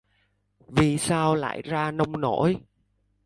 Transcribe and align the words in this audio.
vì 0.67 0.97
sao 0.97 1.35
lại 1.35 1.61
ra 1.61 1.91
nông 1.91 2.21
nỗi 2.21 2.57